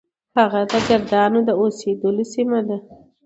هغه 0.37 0.61
د 0.71 0.73
کردانو 0.87 1.39
د 1.45 1.49
اوسیدلو 1.61 2.23
سیمه 2.33 2.59
ده. 2.67 2.77